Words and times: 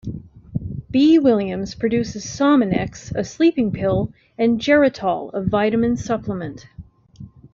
B. 0.89 1.19
Williams 1.19 1.75
products 1.75 2.15
Sominex, 2.15 3.11
a 3.13 3.23
sleeping 3.23 3.71
pill, 3.71 4.11
and 4.35 4.59
Geritol, 4.59 5.29
a 5.31 5.43
vitamin 5.43 5.95
supplement. 5.95 6.65